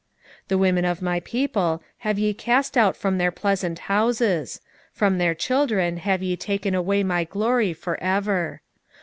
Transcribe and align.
2:9 0.45 0.47
The 0.47 0.57
women 0.57 0.85
of 0.85 1.01
my 1.03 1.19
people 1.19 1.83
have 1.99 2.17
ye 2.17 2.33
cast 2.33 2.75
out 2.75 2.97
from 2.97 3.19
their 3.19 3.29
pleasant 3.29 3.77
houses; 3.77 4.59
from 4.91 5.19
their 5.19 5.35
children 5.35 5.97
have 5.97 6.23
ye 6.23 6.35
taken 6.35 6.73
away 6.73 7.03
my 7.03 7.23
glory 7.23 7.71
for 7.71 8.01
ever. 8.01 8.61